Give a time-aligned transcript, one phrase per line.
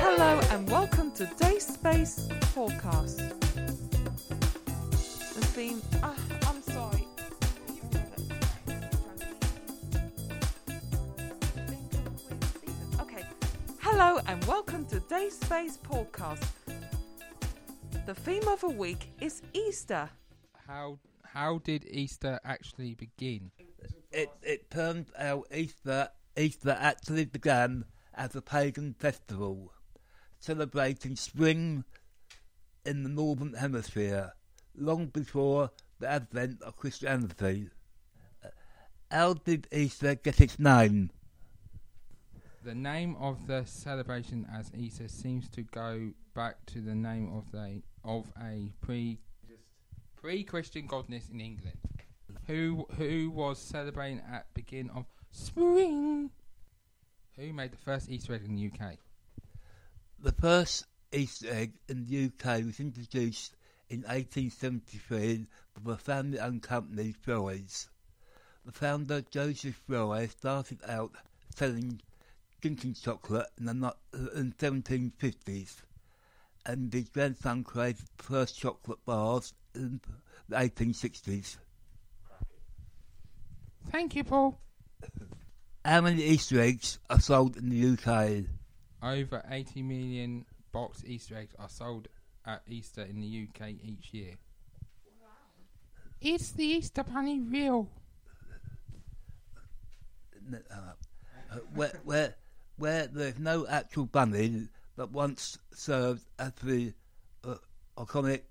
[0.00, 3.18] Hello and welcome to Day Space Forecast.
[3.18, 3.24] The
[5.54, 5.80] theme.
[6.02, 6.14] Ah,
[6.46, 7.06] I'm sorry.
[13.00, 13.24] Okay.
[13.78, 16.44] Hello and welcome to Space Podcast.
[18.08, 20.08] The theme of the week is Easter.
[20.66, 23.50] How how did Easter actually begin?
[24.10, 29.74] It it turns out Easter Easter actually began as a pagan festival,
[30.38, 31.84] celebrating spring
[32.86, 34.32] in the northern hemisphere,
[34.74, 37.68] long before the advent of Christianity.
[39.10, 41.10] How did Easter get its name?
[42.64, 47.50] The name of the celebration as Easter seems to go back to the name of
[47.52, 49.20] the of a pre
[50.16, 51.78] pre Christian goddess in England,
[52.48, 56.30] who who was celebrating at begin of spring.
[57.36, 58.96] Who made the first Easter egg in the UK?
[60.18, 63.54] The first Easter egg in the UK was introduced
[63.88, 67.88] in 1873 by the family-owned company Fry's.
[68.66, 71.12] The founder, Joseph Fry, started out
[71.54, 72.00] selling
[72.60, 75.82] drinking chocolate in the no- in 1750s,
[76.66, 80.00] and his grandson created the first chocolate bars in
[80.48, 81.58] the 1860s.
[83.90, 84.58] Thank you, Paul.
[85.84, 88.44] How many Easter eggs are sold in the UK?
[89.02, 92.08] Over 80 million boxed Easter eggs are sold
[92.44, 94.34] at Easter in the UK each year.
[96.20, 97.88] Is the Easter bunny real?
[100.52, 102.34] Uh, where, where,
[102.78, 106.92] where there's no actual bunny that once served as the
[107.44, 107.54] uh,
[107.96, 108.42] iconic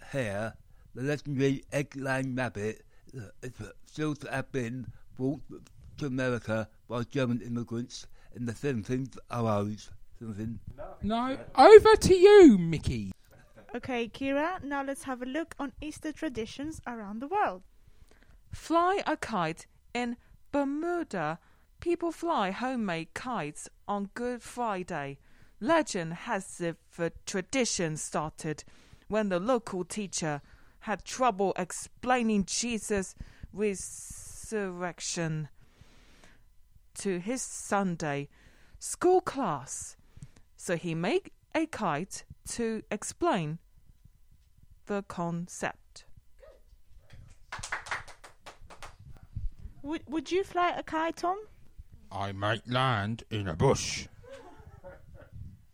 [0.00, 0.54] hare,
[0.94, 2.84] the legendary egg-laying rabbit
[3.42, 3.52] is
[3.86, 4.86] still to have been
[5.16, 5.40] brought
[5.98, 9.90] to America by German immigrants in the 1700s.
[10.18, 10.58] 17.
[11.02, 13.12] No, over to you, Mickey.
[13.74, 17.62] Okay, Kira, now let's have a look on Easter traditions around the world.
[18.52, 20.16] Fly a kite in
[20.52, 21.38] Bermuda.
[21.82, 25.18] People fly homemade kites on Good Friday.
[25.58, 28.62] Legend has it the tradition started
[29.08, 30.42] when the local teacher
[30.78, 33.16] had trouble explaining Jesus'
[33.52, 35.48] resurrection
[36.94, 38.28] to his Sunday
[38.78, 39.96] school class.
[40.56, 43.58] So he made a kite to explain
[44.86, 46.04] the concept.
[49.82, 51.38] Would Would you fly a kite, Tom?
[52.12, 54.06] I might land in a bush.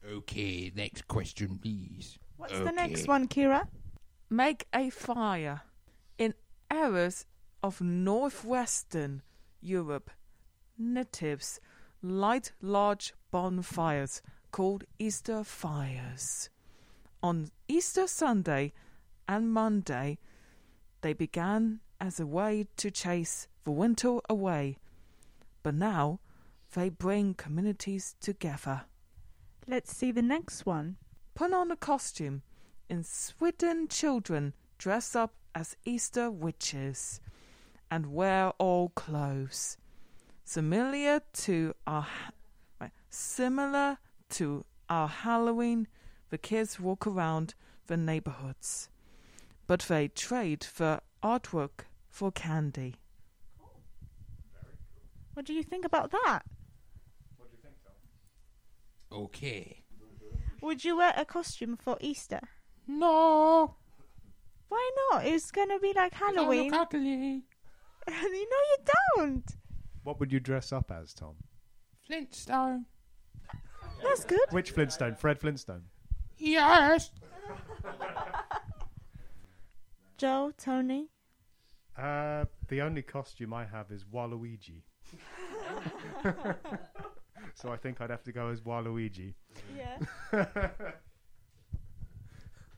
[0.08, 2.18] Okay, next question, please.
[2.36, 3.08] What's the next Okay.
[3.08, 3.66] one, Kira?
[4.30, 5.62] make a fire
[6.18, 6.34] in
[6.70, 7.24] areas
[7.62, 9.22] of northwestern
[9.60, 10.10] Europe.
[10.76, 11.60] Natives
[12.02, 14.20] light large bonfires
[14.52, 16.50] called Easter fires.
[17.22, 18.72] On Easter Sunday
[19.26, 20.18] and Monday,
[21.00, 24.76] they began as a way to chase the winter away,
[25.62, 26.20] but now
[26.74, 28.82] they bring communities together.
[29.66, 30.96] Let's see the next one.
[31.34, 32.42] Put on a costume.
[32.88, 37.20] In Sweden, children dress up as Easter witches
[37.90, 39.76] and wear all clothes.
[40.44, 42.06] Similar to our
[43.10, 43.98] similar
[44.30, 45.88] to our Halloween,
[46.30, 47.54] the kids walk around
[47.86, 48.88] the neighborhoods,
[49.66, 52.96] but they trade the artwork for candy.
[55.34, 56.42] What do you think about that?
[59.12, 59.84] Okay.
[60.60, 62.40] Would you wear a costume for Easter?
[62.86, 63.76] No.
[64.68, 65.26] Why not?
[65.26, 66.74] It's gonna be like Halloween.
[66.74, 67.44] I look ugly.
[68.08, 68.76] you know you
[69.16, 69.56] don't.
[70.02, 71.34] What would you dress up as, Tom?
[72.06, 72.86] Flintstone.
[74.02, 74.40] That's good.
[74.50, 75.14] Which Flintstone?
[75.14, 75.82] Fred Flintstone.
[76.38, 77.10] Yes.
[80.18, 81.08] Joe, Tony.
[81.96, 84.82] Uh, the only costume I have is Waluigi.
[87.60, 89.34] so I think I'd have to go as Waluigi.
[89.76, 89.98] Yeah.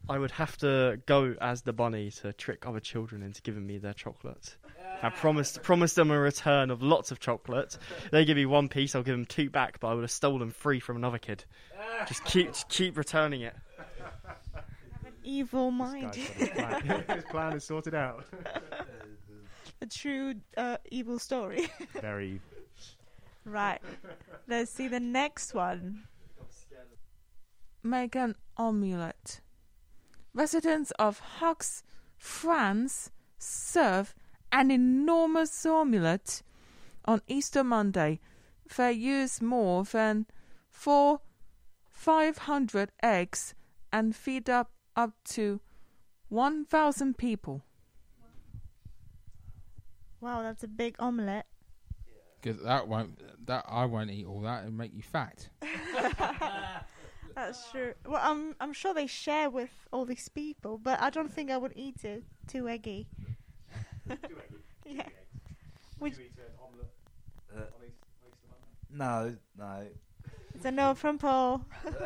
[0.09, 3.79] I would have to go as the bunny to trick other children into giving me
[3.79, 4.57] their chocolate.
[5.03, 7.79] I promised promised them a return of lots of chocolate.
[8.11, 10.51] They give me one piece, I'll give them two back, but I would have stolen
[10.51, 11.45] three from another kid.
[12.09, 13.55] Just keep just keep returning it.
[15.05, 16.13] An evil mind.
[16.13, 17.05] guy's his plan.
[17.15, 18.25] his plan is sorted out.
[19.81, 21.69] a true uh, evil story.
[22.01, 22.41] Very.
[23.45, 23.81] Right.
[24.47, 26.05] Let's see the next one.
[27.83, 29.41] Make an omelette.
[30.35, 31.83] Residents of Haux,
[32.19, 34.15] France serve
[34.53, 36.43] an enormous omelette
[37.05, 38.21] on Easter Monday.
[38.77, 40.27] They use more than
[40.71, 41.21] four,
[41.89, 43.55] five hundred eggs
[43.93, 45.61] and feed up up to
[46.29, 47.63] one thousand people.
[50.21, 51.47] Wow, that's a big omelette.
[52.41, 55.49] Because that won't, that I won't eat all that and make you fat.
[57.35, 57.95] That's true.
[58.07, 61.57] Well, I'm I'm sure they share with all these people, but I don't think I
[61.57, 62.25] would eat it.
[62.47, 63.07] Too eggy.
[64.87, 65.09] yeah.
[66.01, 66.15] Would,
[67.55, 67.61] Uh,
[68.91, 69.87] no, no.
[70.55, 71.65] it's a no from Paul.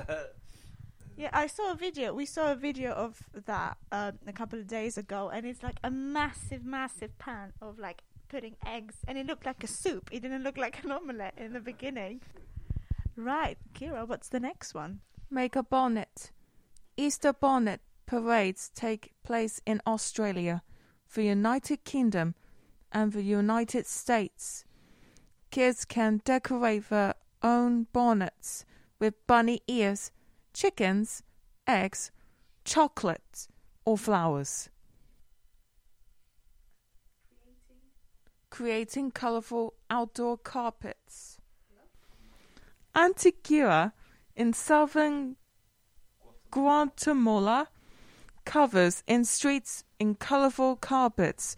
[1.16, 2.12] Yeah, I saw a video.
[2.12, 5.78] We saw a video of that um, a couple of days ago, and it's like
[5.84, 10.10] a massive, massive pan of like putting eggs, and it looked like a soup.
[10.12, 12.20] It didn't look like an omelette in the beginning.
[13.16, 15.00] Right, Kira, what's the next one?
[15.30, 16.30] Make a bonnet.
[16.96, 20.62] Easter bonnet parades take place in Australia,
[21.14, 22.34] the United Kingdom,
[22.92, 24.64] and the United States.
[25.50, 28.64] Kids can decorate their own bonnets
[28.98, 30.10] with bunny ears,
[30.52, 31.22] chickens,
[31.66, 32.10] eggs,
[32.64, 33.48] chocolate,
[33.84, 34.70] or flowers.
[38.54, 41.38] Creating colorful outdoor carpets.
[42.94, 43.92] Antigua
[44.36, 45.34] in southern
[46.52, 47.70] Guatemala
[48.44, 51.56] covers in streets in colorful carpets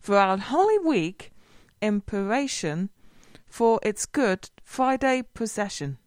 [0.00, 1.30] throughout Holy Week
[1.82, 2.88] in preparation
[3.46, 5.98] for its Good Friday procession.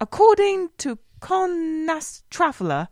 [0.00, 2.88] According to Condé Nast Traveller,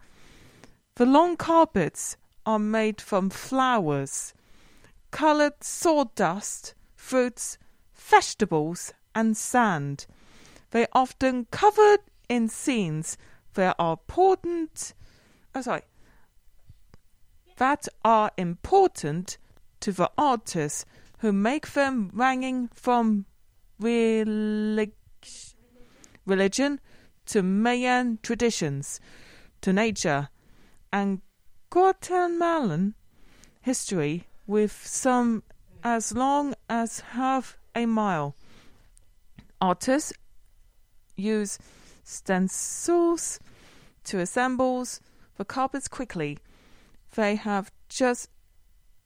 [0.94, 2.16] the long carpets
[2.46, 4.32] are made from flowers,
[5.14, 7.56] colored sawdust, fruits,
[7.94, 10.06] vegetables, and sand.
[10.72, 13.16] They are often covered in scenes
[13.54, 14.92] that are important.
[15.54, 15.82] Oh, sorry.
[17.58, 19.38] That are important
[19.78, 20.84] to the artists
[21.18, 23.26] who make them, ranging from
[23.78, 24.94] relig-
[26.26, 26.80] religion
[27.26, 28.98] to Mayan traditions
[29.60, 30.28] to nature
[30.92, 31.20] and
[31.70, 32.94] Guatemalan
[33.60, 35.42] history with some
[35.82, 38.34] as long as half a mile.
[39.60, 40.12] Artists
[41.16, 41.58] use
[42.02, 43.40] stencils
[44.04, 44.86] to assemble
[45.36, 46.38] the carpets quickly.
[47.14, 48.28] They have just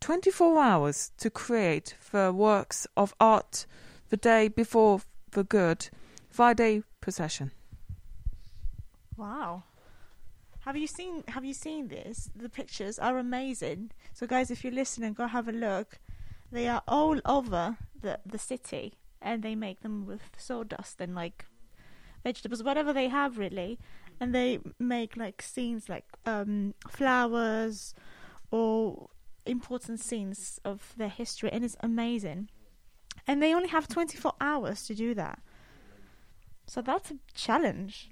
[0.00, 3.66] 24 hours to create the works of art
[4.08, 5.02] the day before
[5.32, 5.88] the Good
[6.30, 7.52] Friday procession.
[9.16, 9.64] Wow.
[10.68, 12.28] Have you seen have you seen this?
[12.36, 13.90] The pictures are amazing.
[14.12, 15.98] So guys, if you're listening, go have a look.
[16.52, 18.92] They are all over the the city
[19.22, 21.46] and they make them with sawdust and like
[22.22, 23.78] vegetables, whatever they have really.
[24.20, 27.94] And they make like scenes like um flowers
[28.50, 29.08] or
[29.46, 32.50] important scenes of their history and it's amazing.
[33.26, 35.38] And they only have 24 hours to do that.
[36.66, 38.10] So that's a challenge.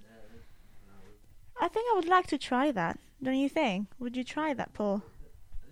[1.66, 2.96] I think I would like to try that.
[3.20, 3.88] Don't you think?
[3.98, 5.02] Would you try that, Paul?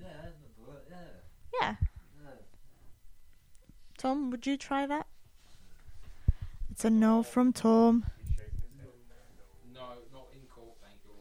[0.03, 0.09] Yeah.
[1.63, 1.75] Yeah.
[3.97, 5.07] Tom, would you try that?
[6.73, 8.07] It's a no from Tom.
[9.73, 9.83] No,
[10.13, 11.13] not in court, thank you.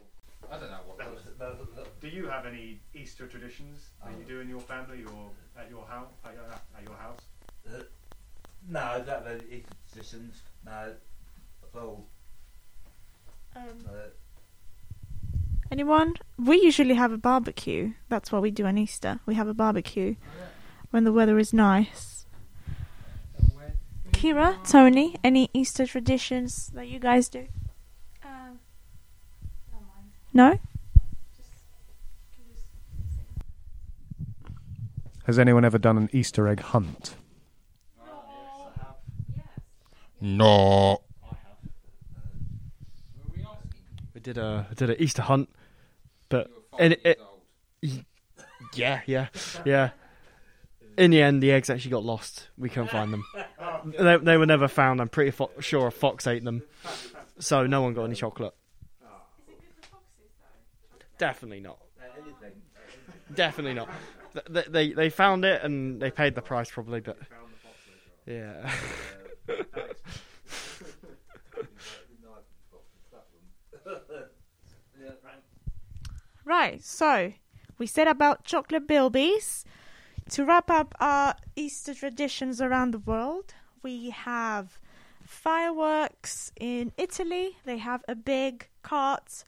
[0.50, 0.98] I don't know what.
[0.98, 1.86] that was.
[2.00, 4.28] Do you have any Easter traditions that you oh.
[4.28, 6.10] do in your family or at your house?
[6.24, 7.20] At your, at your house?
[7.64, 7.84] Uh,
[8.68, 9.62] no, I don't have any
[9.92, 10.42] traditions.
[10.66, 10.94] No,
[11.62, 12.08] at all.
[13.54, 14.08] Um, Uh,
[15.74, 16.14] anyone?
[16.38, 17.94] We usually have a barbecue.
[18.08, 19.18] That's what we do on Easter.
[19.26, 20.14] We have a barbecue
[20.90, 22.26] when the weather is nice.
[24.12, 27.48] Kira, Tony, any Easter traditions that you guys do?
[28.24, 28.60] Um,
[30.32, 30.60] No?
[35.24, 37.16] Has anyone ever done an Easter egg hunt?
[40.20, 41.00] No.
[44.14, 45.50] We did a did an Easter hunt,
[46.28, 47.16] but You and five
[47.82, 48.04] it,
[48.74, 49.28] yeah, yeah,
[49.64, 49.90] yeah.
[50.96, 52.48] In the end, the eggs actually got lost.
[52.56, 53.24] We couldn't find them.
[53.86, 54.98] They, they were never found.
[55.02, 56.62] I'm pretty fo- sure a fox ate them,
[57.38, 58.54] so no one got any chocolate.
[61.18, 61.78] Definitely not.
[63.34, 63.90] Definitely not.
[64.48, 67.18] They, they they found it and they paid the price probably, but
[68.26, 68.72] yeah.
[76.64, 77.34] Right, so
[77.76, 79.64] we said about chocolate bilbies.
[80.30, 83.52] To wrap up our Easter traditions around the world,
[83.82, 84.78] we have
[85.26, 87.58] fireworks in Italy.
[87.66, 89.44] They have a big cart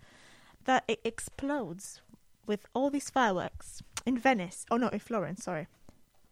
[0.67, 2.03] that it explodes
[2.47, 4.67] with all these fireworks in Venice.
[4.71, 5.45] Oh no, in Florence.
[5.45, 5.69] Sorry.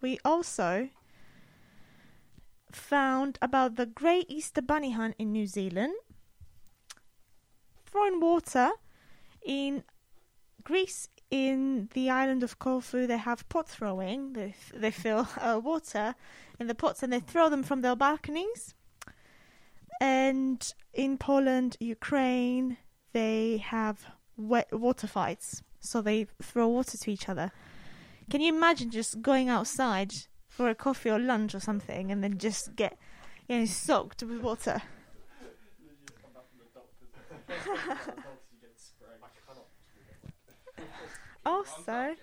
[0.02, 0.90] We also
[2.70, 5.94] found about the Great Easter Bunny hunt in New Zealand.
[7.86, 8.72] Throwing water
[9.42, 9.84] in
[10.64, 14.32] Greece, in the island of Corfu, they have pot throwing.
[14.32, 16.14] They they fill uh, water
[16.58, 18.74] in the pots and they throw them from their balconies.
[20.00, 22.78] And in Poland, Ukraine,
[23.12, 24.06] they have
[24.36, 27.52] wet water fights, so they throw water to each other.
[28.30, 30.14] Can you imagine just going outside
[30.48, 32.96] for a coffee or lunch or something, and then just get
[33.48, 34.82] you know soaked with water?
[41.44, 42.16] also,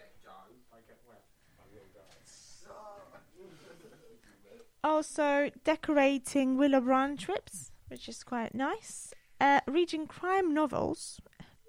[4.83, 9.13] also decorating willow branch trips, which is quite nice.
[9.39, 11.19] Uh, reading crime novels,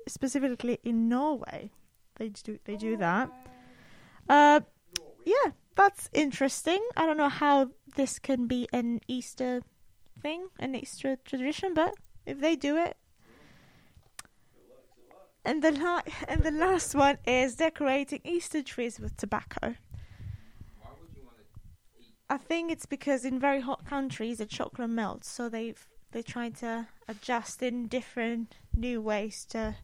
[0.06, 1.70] specifically in Norway,
[2.16, 3.30] they do they do that.
[4.28, 4.60] Uh,
[5.24, 6.80] yeah, that's interesting.
[6.96, 9.62] I don't know how this can be an Easter
[10.20, 11.94] thing, an Easter tradition, but
[12.26, 12.96] if they do it.
[15.44, 19.74] And the la- and the last one is decorating Easter trees with tobacco.
[20.80, 21.44] Why would you want to
[22.30, 26.52] I think it's because in very hot countries the chocolate melts, so they've they're trying
[26.54, 29.74] to adjust in different new ways to.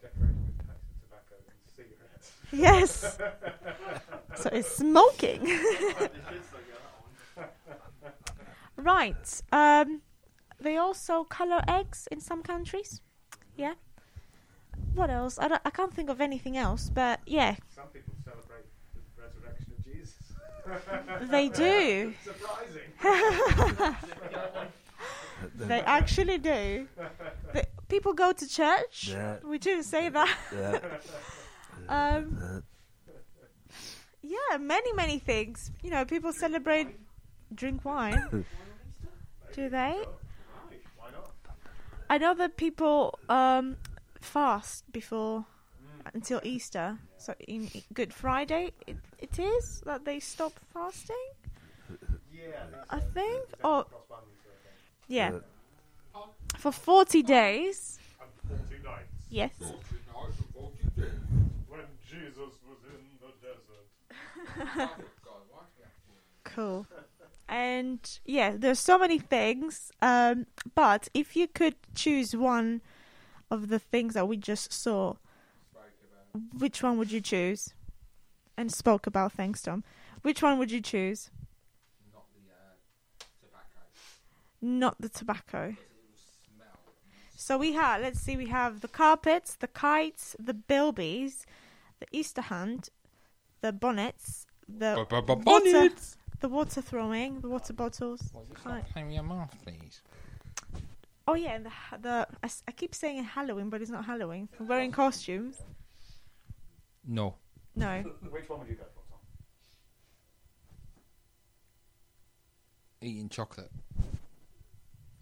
[0.00, 2.30] Decorated with packs of tobacco and cigarettes.
[2.52, 3.18] Yes.
[4.36, 5.46] so it's smoking.
[8.76, 9.42] right.
[9.50, 10.02] Um,
[10.60, 13.00] they also color eggs in some countries.
[13.56, 13.74] Yeah.
[14.94, 15.38] What else?
[15.38, 19.72] I don't, I can't think of anything else, but yeah, Some people celebrate the resurrection
[19.76, 20.14] of Jesus.
[21.30, 22.14] they do.
[22.24, 23.94] Surprising.
[25.56, 26.88] They actually do.
[27.52, 29.08] The, people go to church.
[29.10, 29.36] Yeah.
[29.44, 30.36] We do say that.
[30.52, 30.78] Yeah.
[31.88, 32.62] Um,
[34.22, 35.70] yeah, many many things.
[35.82, 36.88] You know, people celebrate,
[37.54, 38.44] drink wine.
[39.54, 40.04] Do they?
[42.14, 43.76] I know that people um,
[44.20, 45.46] fast before
[46.14, 46.96] until Easter.
[47.18, 51.26] So in Good Friday, it, it is that they stop fasting.
[52.32, 52.52] Yeah,
[52.88, 55.08] I think, It's or cross boundaries sort of thing.
[55.08, 55.32] yeah,
[56.56, 57.98] for forty days.
[58.20, 58.30] And
[58.70, 59.24] 40 nights.
[59.28, 59.50] Yes.
[61.68, 64.90] When Jesus was in the desert.
[66.44, 66.86] Cool.
[67.54, 69.92] And yeah, there's so many things.
[70.02, 72.80] Um, but if you could choose one
[73.48, 75.14] of the things that we just saw,
[76.58, 77.72] which one would you choose?
[78.56, 79.84] And spoke about, thanks, Tom.
[80.22, 81.30] Which one would you choose?
[82.12, 82.26] Not
[83.20, 83.86] the tobacco.
[84.60, 85.76] Not the tobacco.
[87.36, 91.44] So we have, let's see, we have the carpets, the kites, the bilbies,
[92.00, 92.88] the Easter hunt,
[93.60, 95.06] the bonnets, the
[95.44, 96.16] Bonnets!
[96.44, 98.20] The water throwing, the water bottles.
[98.52, 98.86] Kite.
[98.92, 100.02] Play me your mouth, please.
[101.26, 104.04] Oh yeah, and the ha- the I, s- I keep saying Halloween, but it's not
[104.04, 104.50] Halloween.
[104.58, 105.62] We're wearing costumes.
[107.06, 107.36] No.
[107.74, 109.20] No, Which one would you go for, Tom?
[113.00, 113.70] Eating chocolate.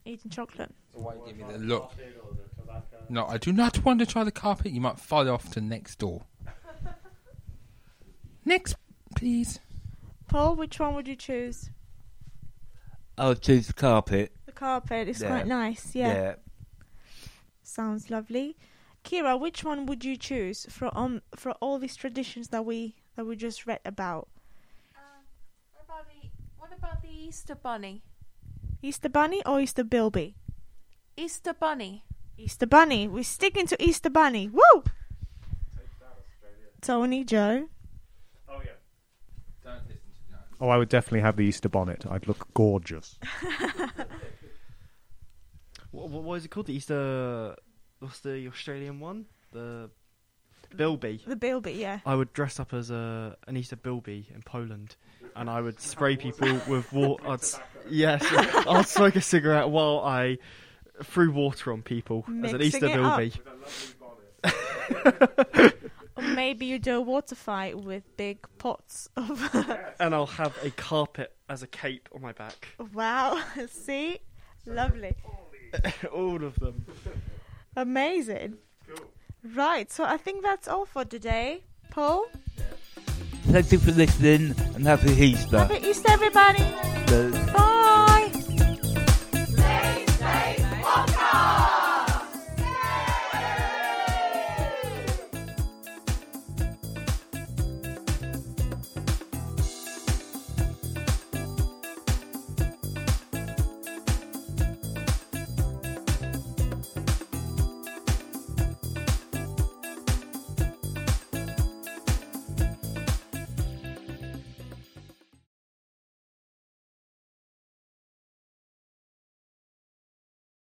[0.04, 0.74] eating chocolate.
[0.92, 1.92] So why give me the the look?
[1.96, 2.82] the?
[3.08, 4.72] No, I do not want to try the carpet.
[4.72, 6.22] You might fall off to next door.
[8.44, 8.74] Next,
[9.14, 9.60] please.
[10.32, 11.70] Paul, which one would you choose?
[13.18, 14.32] I'll choose the carpet.
[14.46, 15.28] The carpet is Yeah.
[15.28, 15.94] quite nice.
[15.94, 16.12] Yeah.
[16.14, 16.34] Yeah.
[17.62, 18.56] sounds lovely.
[19.04, 23.24] Kira, which one would you choose for um for all these traditions that we that
[23.26, 24.28] we just read about?
[24.96, 25.24] Um,
[25.72, 28.02] what about the what about the Easter bunny?
[28.82, 30.36] Easter Bunny or Easter Bilby?
[31.16, 32.04] Easter bunny.
[32.36, 33.06] Easter Bunny.
[33.06, 34.48] We're sticking to Easter Bunny.
[34.48, 34.82] Woo!
[34.82, 36.68] Take that, Australia.
[36.80, 37.68] Tony, Joe.
[38.48, 38.72] Oh, yeah.
[39.62, 40.51] Don't listen to Joe.
[40.62, 42.06] Oh, I would definitely have the Easter bonnet.
[42.08, 43.18] I'd look gorgeous.
[45.92, 46.66] What, what, what is it called?
[46.66, 47.54] The Easter.
[48.00, 49.26] What's the Australian one?
[49.52, 49.90] The
[50.74, 51.22] Bilby.
[51.26, 52.00] The Bilby, yeah.
[52.06, 54.96] I would dress up as a an Easter Bilby in Poland,
[55.36, 57.22] and I would spray people with water.
[57.28, 57.40] I'd,
[57.88, 58.24] yes,
[58.66, 60.38] I'd smoke a cigarette while I
[61.04, 62.88] threw water on people as an Easter.
[62.88, 63.34] Bilby.
[66.34, 69.40] maybe you do a water fight with big pots of.
[70.00, 72.68] And I'll have a carpet as a cape on my back.
[72.92, 73.40] wow.
[73.68, 74.18] See?
[74.66, 75.14] Lovely.
[76.12, 76.84] All of them.
[77.76, 78.58] Amazing.
[78.86, 79.06] Cool.
[79.54, 81.62] Right, so I think that's all for today.
[81.90, 82.26] Paul?
[83.46, 85.58] Thank you for listening and happy Easter.
[85.58, 86.64] Happy Easter, everybody!
[87.08, 87.68] So- Bye!